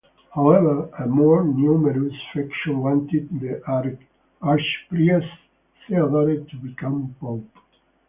However, 0.33 0.89
a 0.97 1.05
more 1.05 1.43
numerous 1.45 2.11
faction 2.33 2.79
wanted 2.79 3.29
the 3.39 3.61
Archpriest 4.41 5.27
Theodore 5.87 6.37
to 6.43 6.55
become 6.63 7.13
pope. 7.19 7.45